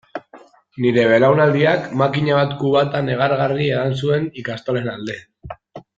Nire 0.85 1.03
belaunaldiak 1.11 1.85
makina 2.03 2.39
bat 2.39 2.57
kubata 2.63 3.03
negargarri 3.11 3.69
edan 3.77 3.97
zuen 4.03 4.29
ikastolen 4.45 4.91
alde. 4.97 5.19